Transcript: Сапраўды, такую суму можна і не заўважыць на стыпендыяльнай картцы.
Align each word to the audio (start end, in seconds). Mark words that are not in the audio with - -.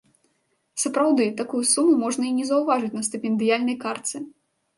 Сапраўды, 0.83 1.27
такую 1.41 1.61
суму 1.73 1.93
можна 2.05 2.23
і 2.31 2.33
не 2.39 2.45
заўважыць 2.53 2.91
на 2.97 3.03
стыпендыяльнай 3.11 3.77
картцы. 3.87 4.17